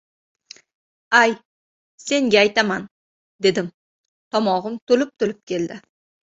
[1.21, 1.31] —Ay,
[2.07, 2.87] senga aytaman?—
[3.49, 3.71] dedim.
[4.33, 5.83] Tomog‘im to‘lib-to‘lib keldi...